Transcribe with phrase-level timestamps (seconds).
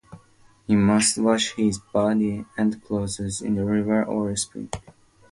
[0.65, 4.71] He must wash his body and clothes in a river or spring.